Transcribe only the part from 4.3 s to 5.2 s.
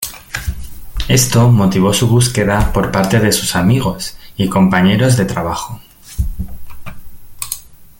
y compañeros